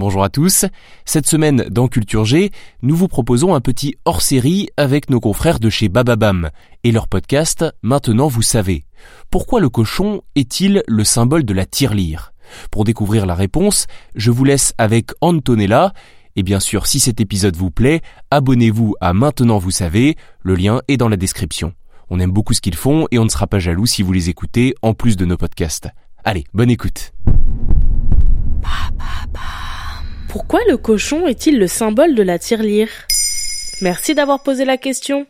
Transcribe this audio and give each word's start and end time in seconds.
Bonjour 0.00 0.24
à 0.24 0.30
tous. 0.30 0.64
Cette 1.04 1.26
semaine 1.26 1.66
dans 1.70 1.86
Culture 1.86 2.24
G, 2.24 2.52
nous 2.80 2.96
vous 2.96 3.06
proposons 3.06 3.54
un 3.54 3.60
petit 3.60 3.96
hors-série 4.06 4.70
avec 4.78 5.10
nos 5.10 5.20
confrères 5.20 5.60
de 5.60 5.68
chez 5.68 5.90
Bababam 5.90 6.48
et 6.84 6.90
leur 6.90 7.06
podcast 7.06 7.66
Maintenant 7.82 8.26
vous 8.26 8.40
savez. 8.40 8.86
Pourquoi 9.28 9.60
le 9.60 9.68
cochon 9.68 10.22
est-il 10.36 10.82
le 10.88 11.04
symbole 11.04 11.44
de 11.44 11.52
la 11.52 11.66
tirelire? 11.66 12.32
Pour 12.70 12.84
découvrir 12.84 13.26
la 13.26 13.34
réponse, 13.34 13.88
je 14.14 14.30
vous 14.30 14.44
laisse 14.44 14.72
avec 14.78 15.10
Antonella 15.20 15.92
et 16.34 16.42
bien 16.42 16.60
sûr, 16.60 16.86
si 16.86 16.98
cet 16.98 17.20
épisode 17.20 17.56
vous 17.56 17.70
plaît, 17.70 18.00
abonnez-vous 18.30 18.94
à 19.02 19.12
Maintenant 19.12 19.58
vous 19.58 19.70
savez, 19.70 20.16
le 20.40 20.54
lien 20.54 20.80
est 20.88 20.96
dans 20.96 21.10
la 21.10 21.18
description. 21.18 21.74
On 22.08 22.20
aime 22.20 22.32
beaucoup 22.32 22.54
ce 22.54 22.62
qu'ils 22.62 22.74
font 22.74 23.06
et 23.10 23.18
on 23.18 23.24
ne 23.24 23.30
sera 23.30 23.46
pas 23.46 23.58
jaloux 23.58 23.84
si 23.84 24.02
vous 24.02 24.14
les 24.14 24.30
écoutez 24.30 24.74
en 24.80 24.94
plus 24.94 25.18
de 25.18 25.26
nos 25.26 25.36
podcasts. 25.36 25.90
Allez, 26.24 26.44
bonne 26.54 26.70
écoute. 26.70 27.12
Pourquoi 30.30 30.60
le 30.68 30.76
cochon 30.76 31.26
est-il 31.26 31.58
le 31.58 31.66
symbole 31.66 32.14
de 32.14 32.22
la 32.22 32.38
tirelire? 32.38 32.88
Merci 33.82 34.14
d'avoir 34.14 34.40
posé 34.44 34.64
la 34.64 34.76
question. 34.76 35.26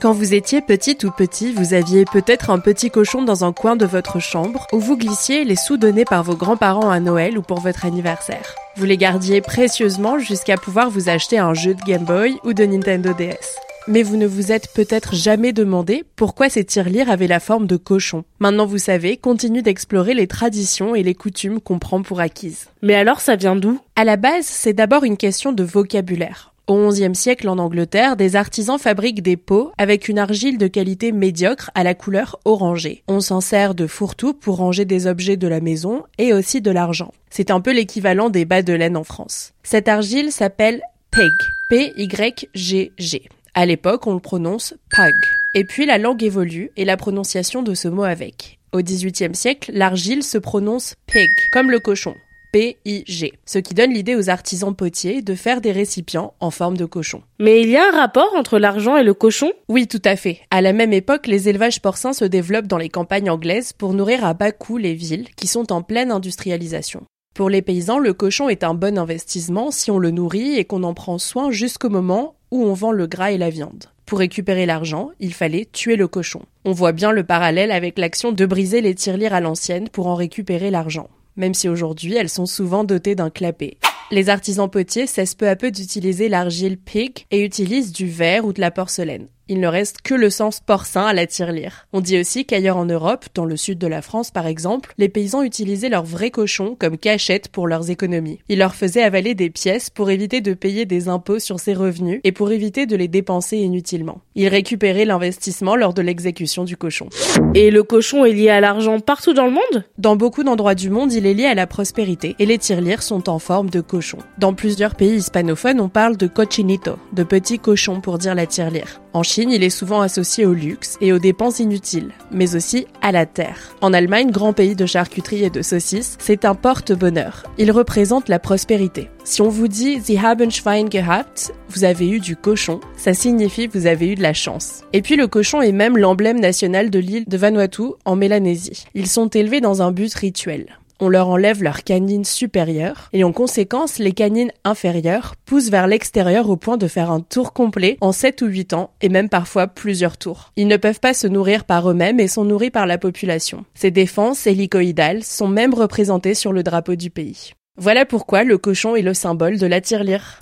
Quand 0.00 0.12
vous 0.12 0.34
étiez 0.34 0.60
petite 0.60 1.02
ou 1.02 1.10
petit, 1.10 1.52
vous 1.52 1.74
aviez 1.74 2.04
peut-être 2.04 2.50
un 2.50 2.60
petit 2.60 2.92
cochon 2.92 3.22
dans 3.22 3.44
un 3.44 3.52
coin 3.52 3.74
de 3.74 3.86
votre 3.86 4.20
chambre 4.20 4.68
où 4.72 4.78
vous 4.78 4.96
glissiez 4.96 5.42
les 5.42 5.56
sous 5.56 5.78
donnés 5.78 6.04
par 6.04 6.22
vos 6.22 6.36
grands-parents 6.36 6.90
à 6.90 7.00
Noël 7.00 7.36
ou 7.36 7.42
pour 7.42 7.58
votre 7.58 7.84
anniversaire. 7.84 8.54
Vous 8.76 8.84
les 8.84 8.96
gardiez 8.96 9.40
précieusement 9.40 10.20
jusqu'à 10.20 10.56
pouvoir 10.56 10.90
vous 10.90 11.08
acheter 11.08 11.38
un 11.38 11.54
jeu 11.54 11.74
de 11.74 11.82
Game 11.82 12.04
Boy 12.04 12.38
ou 12.44 12.52
de 12.52 12.64
Nintendo 12.64 13.12
DS. 13.14 13.67
Mais 13.90 14.02
vous 14.02 14.18
ne 14.18 14.26
vous 14.26 14.52
êtes 14.52 14.68
peut-être 14.74 15.14
jamais 15.14 15.54
demandé 15.54 16.04
pourquoi 16.14 16.50
ces 16.50 16.62
tirelires 16.62 17.10
avaient 17.10 17.26
la 17.26 17.40
forme 17.40 17.66
de 17.66 17.78
cochon. 17.78 18.24
Maintenant 18.38 18.66
vous 18.66 18.76
savez, 18.76 19.16
continue 19.16 19.62
d'explorer 19.62 20.12
les 20.12 20.26
traditions 20.26 20.94
et 20.94 21.02
les 21.02 21.14
coutumes 21.14 21.58
qu'on 21.58 21.78
prend 21.78 22.02
pour 22.02 22.20
acquises. 22.20 22.66
Mais 22.82 22.94
alors 22.94 23.20
ça 23.20 23.34
vient 23.34 23.56
d'où? 23.56 23.80
À 23.96 24.04
la 24.04 24.18
base, 24.18 24.44
c'est 24.44 24.74
d'abord 24.74 25.04
une 25.04 25.16
question 25.16 25.52
de 25.52 25.64
vocabulaire. 25.64 26.52
Au 26.66 26.90
XIe 26.90 27.14
siècle 27.14 27.48
en 27.48 27.56
Angleterre, 27.56 28.16
des 28.16 28.36
artisans 28.36 28.78
fabriquent 28.78 29.22
des 29.22 29.38
pots 29.38 29.72
avec 29.78 30.08
une 30.08 30.18
argile 30.18 30.58
de 30.58 30.66
qualité 30.66 31.10
médiocre 31.10 31.70
à 31.74 31.82
la 31.82 31.94
couleur 31.94 32.38
orangée. 32.44 33.02
On 33.08 33.20
s'en 33.20 33.40
sert 33.40 33.74
de 33.74 33.86
fourre-tout 33.86 34.34
pour 34.34 34.56
ranger 34.56 34.84
des 34.84 35.06
objets 35.06 35.38
de 35.38 35.48
la 35.48 35.60
maison 35.60 36.02
et 36.18 36.34
aussi 36.34 36.60
de 36.60 36.70
l'argent. 36.70 37.14
C'est 37.30 37.50
un 37.50 37.62
peu 37.62 37.72
l'équivalent 37.72 38.28
des 38.28 38.44
bas 38.44 38.60
de 38.60 38.74
laine 38.74 38.98
en 38.98 39.04
France. 39.04 39.54
Cette 39.62 39.88
argile 39.88 40.30
s'appelle 40.30 40.82
peg. 41.10 41.32
P-Y-G-G. 41.70 43.28
À 43.58 43.66
l'époque, 43.66 44.06
on 44.06 44.14
le 44.14 44.20
prononce 44.20 44.74
pug. 44.88 45.12
Et 45.52 45.64
puis 45.64 45.84
la 45.84 45.98
langue 45.98 46.22
évolue 46.22 46.70
et 46.76 46.84
la 46.84 46.96
prononciation 46.96 47.64
de 47.64 47.74
ce 47.74 47.88
mot 47.88 48.04
avec. 48.04 48.60
Au 48.72 48.82
XVIIIe 48.82 49.34
siècle, 49.34 49.72
l'argile 49.74 50.22
se 50.22 50.38
prononce 50.38 50.94
pig, 51.08 51.28
comme 51.52 51.72
le 51.72 51.80
cochon. 51.80 52.14
P-I-G, 52.52 53.32
ce 53.44 53.58
qui 53.58 53.74
donne 53.74 53.92
l'idée 53.92 54.14
aux 54.14 54.30
artisans 54.30 54.76
potiers 54.76 55.22
de 55.22 55.34
faire 55.34 55.60
des 55.60 55.72
récipients 55.72 56.34
en 56.38 56.52
forme 56.52 56.76
de 56.76 56.84
cochon. 56.84 57.22
Mais 57.40 57.60
il 57.60 57.68
y 57.68 57.76
a 57.76 57.88
un 57.88 57.96
rapport 57.96 58.32
entre 58.36 58.60
l'argent 58.60 58.96
et 58.96 59.02
le 59.02 59.12
cochon? 59.12 59.50
Oui, 59.68 59.88
tout 59.88 60.02
à 60.04 60.14
fait. 60.14 60.38
À 60.52 60.60
la 60.60 60.72
même 60.72 60.92
époque, 60.92 61.26
les 61.26 61.48
élevages 61.48 61.82
porcins 61.82 62.12
se 62.12 62.24
développent 62.24 62.68
dans 62.68 62.78
les 62.78 62.88
campagnes 62.88 63.28
anglaises 63.28 63.72
pour 63.72 63.92
nourrir 63.92 64.24
à 64.24 64.34
bas 64.34 64.52
coût 64.52 64.76
les 64.76 64.94
villes 64.94 65.26
qui 65.34 65.48
sont 65.48 65.72
en 65.72 65.82
pleine 65.82 66.12
industrialisation. 66.12 67.02
Pour 67.34 67.50
les 67.50 67.62
paysans, 67.62 67.98
le 67.98 68.12
cochon 68.12 68.48
est 68.48 68.62
un 68.62 68.74
bon 68.74 68.98
investissement 68.98 69.72
si 69.72 69.90
on 69.90 69.98
le 69.98 70.12
nourrit 70.12 70.56
et 70.56 70.64
qu'on 70.64 70.84
en 70.84 70.94
prend 70.94 71.18
soin 71.18 71.50
jusqu'au 71.50 71.88
moment 71.88 72.34
où 72.50 72.64
on 72.64 72.72
vend 72.72 72.92
le 72.92 73.06
gras 73.06 73.32
et 73.32 73.38
la 73.38 73.50
viande. 73.50 73.84
Pour 74.06 74.20
récupérer 74.20 74.64
l'argent, 74.64 75.10
il 75.20 75.34
fallait 75.34 75.68
tuer 75.70 75.96
le 75.96 76.08
cochon. 76.08 76.42
On 76.64 76.72
voit 76.72 76.92
bien 76.92 77.12
le 77.12 77.24
parallèle 77.24 77.70
avec 77.70 77.98
l'action 77.98 78.32
de 78.32 78.46
briser 78.46 78.80
les 78.80 78.94
tirelires 78.94 79.34
à 79.34 79.40
l'ancienne 79.40 79.88
pour 79.88 80.06
en 80.06 80.14
récupérer 80.14 80.70
l'argent, 80.70 81.08
même 81.36 81.54
si 81.54 81.68
aujourd'hui 81.68 82.14
elles 82.16 82.30
sont 82.30 82.46
souvent 82.46 82.84
dotées 82.84 83.14
d'un 83.14 83.30
clapet. 83.30 83.76
Les 84.10 84.30
artisans 84.30 84.70
potiers 84.70 85.06
cessent 85.06 85.34
peu 85.34 85.48
à 85.48 85.56
peu 85.56 85.70
d'utiliser 85.70 86.30
l'argile 86.30 86.78
pig 86.78 87.26
et 87.30 87.44
utilisent 87.44 87.92
du 87.92 88.06
verre 88.06 88.46
ou 88.46 88.54
de 88.54 88.60
la 88.60 88.70
porcelaine. 88.70 89.28
Il 89.50 89.60
ne 89.60 89.66
reste 89.66 90.02
que 90.02 90.14
le 90.14 90.28
sens 90.28 90.60
porcin 90.60 91.06
à 91.06 91.14
la 91.14 91.26
tirelire. 91.26 91.86
On 91.94 92.02
dit 92.02 92.20
aussi 92.20 92.44
qu'ailleurs 92.44 92.76
en 92.76 92.84
Europe, 92.84 93.24
dans 93.34 93.46
le 93.46 93.56
sud 93.56 93.78
de 93.78 93.86
la 93.86 94.02
France 94.02 94.30
par 94.30 94.46
exemple, 94.46 94.92
les 94.98 95.08
paysans 95.08 95.42
utilisaient 95.42 95.88
leurs 95.88 96.04
vrais 96.04 96.30
cochons 96.30 96.76
comme 96.78 96.98
cachette 96.98 97.48
pour 97.48 97.66
leurs 97.66 97.90
économies. 97.90 98.40
Ils 98.50 98.58
leur 98.58 98.74
faisaient 98.74 99.02
avaler 99.02 99.34
des 99.34 99.48
pièces 99.48 99.88
pour 99.88 100.10
éviter 100.10 100.42
de 100.42 100.52
payer 100.52 100.84
des 100.84 101.08
impôts 101.08 101.38
sur 101.38 101.60
ces 101.60 101.72
revenus 101.72 102.20
et 102.24 102.32
pour 102.32 102.52
éviter 102.52 102.84
de 102.84 102.94
les 102.94 103.08
dépenser 103.08 103.56
inutilement. 103.56 104.20
Ils 104.34 104.48
récupéraient 104.48 105.06
l'investissement 105.06 105.76
lors 105.76 105.94
de 105.94 106.02
l'exécution 106.02 106.64
du 106.64 106.76
cochon. 106.76 107.08
Et 107.54 107.70
le 107.70 107.82
cochon 107.82 108.26
est 108.26 108.32
lié 108.32 108.50
à 108.50 108.60
l'argent 108.60 109.00
partout 109.00 109.32
dans 109.32 109.46
le 109.46 109.52
monde? 109.52 109.84
Dans 109.96 110.16
beaucoup 110.16 110.44
d'endroits 110.44 110.74
du 110.74 110.90
monde, 110.90 111.12
il 111.14 111.24
est 111.24 111.34
lié 111.34 111.46
à 111.46 111.54
la 111.54 111.66
prospérité 111.66 112.36
et 112.38 112.44
les 112.44 112.58
tirelires 112.58 113.02
sont 113.02 113.30
en 113.30 113.38
forme 113.38 113.70
de 113.70 113.80
cochon. 113.80 114.18
Dans 114.36 114.52
plusieurs 114.52 114.94
pays 114.94 115.16
hispanophones, 115.16 115.80
on 115.80 115.88
parle 115.88 116.18
de 116.18 116.26
cochinito, 116.26 116.96
de 117.14 117.22
petits 117.22 117.58
cochons 117.58 118.02
pour 118.02 118.18
dire 118.18 118.34
la 118.34 118.46
tirelire. 118.46 119.00
En 119.18 119.24
Chine, 119.24 119.50
il 119.50 119.64
est 119.64 119.68
souvent 119.68 120.00
associé 120.00 120.46
au 120.46 120.52
luxe 120.52 120.96
et 121.00 121.12
aux 121.12 121.18
dépenses 121.18 121.58
inutiles, 121.58 122.12
mais 122.30 122.54
aussi 122.54 122.86
à 123.02 123.10
la 123.10 123.26
terre. 123.26 123.74
En 123.80 123.92
Allemagne, 123.92 124.30
grand 124.30 124.52
pays 124.52 124.76
de 124.76 124.86
charcuterie 124.86 125.42
et 125.42 125.50
de 125.50 125.60
saucisses, 125.60 126.16
c'est 126.20 126.44
un 126.44 126.54
porte-bonheur. 126.54 127.42
Il 127.58 127.72
représente 127.72 128.28
la 128.28 128.38
prospérité. 128.38 129.10
Si 129.24 129.42
on 129.42 129.48
vous 129.48 129.66
dit 129.66 129.98
Sie 129.98 130.20
haben 130.20 130.52
Schwein 130.52 130.88
gehabt, 130.88 131.52
vous 131.70 131.82
avez 131.82 132.08
eu 132.08 132.20
du 132.20 132.36
cochon, 132.36 132.78
ça 132.96 133.12
signifie 133.12 133.66
vous 133.66 133.86
avez 133.88 134.12
eu 134.12 134.14
de 134.14 134.22
la 134.22 134.34
chance. 134.34 134.84
Et 134.92 135.02
puis 135.02 135.16
le 135.16 135.26
cochon 135.26 135.62
est 135.62 135.72
même 135.72 135.98
l'emblème 135.98 136.38
national 136.38 136.88
de 136.88 137.00
l'île 137.00 137.24
de 137.26 137.36
Vanuatu 137.36 137.94
en 138.04 138.14
Mélanésie. 138.14 138.84
Ils 138.94 139.08
sont 139.08 139.26
élevés 139.26 139.60
dans 139.60 139.82
un 139.82 139.90
but 139.90 140.14
rituel 140.14 140.78
on 141.00 141.08
leur 141.08 141.28
enlève 141.28 141.62
leurs 141.62 141.84
canines 141.84 142.24
supérieures 142.24 143.08
et 143.12 143.24
en 143.24 143.32
conséquence 143.32 143.98
les 143.98 144.12
canines 144.12 144.52
inférieures 144.64 145.34
poussent 145.46 145.70
vers 145.70 145.86
l'extérieur 145.86 146.50
au 146.50 146.56
point 146.56 146.76
de 146.76 146.88
faire 146.88 147.10
un 147.10 147.20
tour 147.20 147.52
complet 147.52 147.96
en 148.00 148.12
7 148.12 148.42
ou 148.42 148.46
8 148.46 148.72
ans 148.74 148.90
et 149.00 149.08
même 149.08 149.28
parfois 149.28 149.66
plusieurs 149.66 150.16
tours. 150.16 150.52
Ils 150.56 150.68
ne 150.68 150.76
peuvent 150.76 151.00
pas 151.00 151.14
se 151.14 151.26
nourrir 151.26 151.64
par 151.64 151.90
eux-mêmes 151.90 152.20
et 152.20 152.28
sont 152.28 152.44
nourris 152.44 152.70
par 152.70 152.86
la 152.86 152.98
population. 152.98 153.64
Ces 153.74 153.90
défenses 153.90 154.46
hélicoïdales 154.46 155.22
sont 155.22 155.48
même 155.48 155.74
représentées 155.74 156.34
sur 156.34 156.52
le 156.52 156.62
drapeau 156.62 156.94
du 156.94 157.10
pays. 157.10 157.52
Voilà 157.76 158.04
pourquoi 158.04 158.42
le 158.42 158.58
cochon 158.58 158.96
est 158.96 159.02
le 159.02 159.14
symbole 159.14 159.58
de 159.58 159.66
la 159.66 159.80
tirelire. 159.80 160.38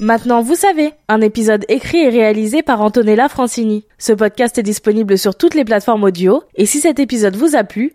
Maintenant, 0.00 0.42
vous 0.42 0.54
savez, 0.54 0.92
un 1.08 1.20
épisode 1.20 1.64
écrit 1.68 1.98
et 1.98 2.08
réalisé 2.08 2.62
par 2.62 2.82
Antonella 2.82 3.28
Francini. 3.28 3.84
Ce 3.98 4.12
podcast 4.12 4.56
est 4.56 4.62
disponible 4.62 5.18
sur 5.18 5.34
toutes 5.34 5.56
les 5.56 5.64
plateformes 5.64 6.04
audio, 6.04 6.44
et 6.54 6.66
si 6.66 6.78
cet 6.78 7.00
épisode 7.00 7.34
vous 7.34 7.56
a 7.56 7.64
plu, 7.64 7.94